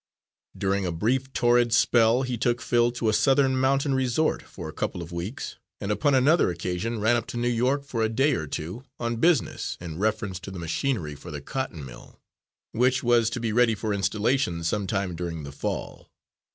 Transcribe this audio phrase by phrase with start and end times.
[0.57, 4.73] During a brief torrid spell he took Phil to a Southern mountain resort for a
[4.73, 8.33] couple of weeks, and upon another occasion ran up to New York for a day
[8.33, 12.19] or two on business in reference to the machinery for the cotton mill,
[12.71, 16.09] which was to be ready for installation some time during the fall.